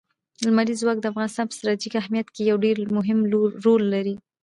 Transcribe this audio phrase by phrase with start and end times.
[0.45, 3.19] لمریز ځواک د افغانستان په ستراتیژیک اهمیت کې یو ډېر مهم
[3.65, 4.15] رول لري.